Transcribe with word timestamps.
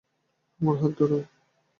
আমার 0.59 0.75
হাত 0.81 0.91
ধরো! 0.99 1.19